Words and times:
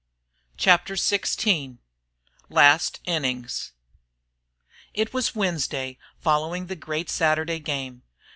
CHAPTER 0.57 0.95
XVI 0.95 1.77
LAST 2.49 3.01
INNINGS 3.05 3.71
It 4.95 5.13
was 5.13 5.35
Wednesday 5.35 5.99
following 6.19 6.65
the 6.65 6.75
great 6.75 7.07
Saturday 7.07 7.59
game. 7.59 8.01